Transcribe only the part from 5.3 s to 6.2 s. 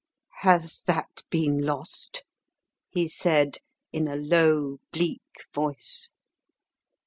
voice.